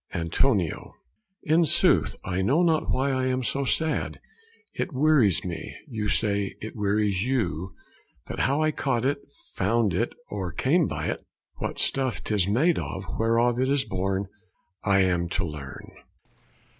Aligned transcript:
ANT. 0.11 0.41
In 1.43 1.63
sooth, 1.63 2.15
I 2.25 2.41
know 2.41 2.63
not 2.63 2.89
why 2.89 3.11
I 3.11 3.27
am 3.27 3.43
so 3.43 3.65
sad: 3.65 4.19
It 4.73 4.91
wearies 4.93 5.45
me; 5.45 5.75
you 5.87 6.07
say 6.07 6.55
it 6.59 6.75
wearies 6.75 7.21
you; 7.23 7.75
But 8.25 8.39
how 8.39 8.63
I 8.63 8.71
caught 8.71 9.05
it, 9.05 9.19
found 9.53 9.93
it, 9.93 10.13
or 10.27 10.51
came 10.53 10.87
by 10.87 11.05
it, 11.05 11.23
What 11.57 11.77
stuff 11.77 12.23
'tis 12.23 12.47
made 12.47 12.79
of, 12.79 13.03
whereof 13.19 13.59
it 13.59 13.69
is 13.69 13.85
born, 13.85 14.25
I 14.83 15.01
am 15.01 15.29
to 15.37 15.45
learn. 15.45 15.91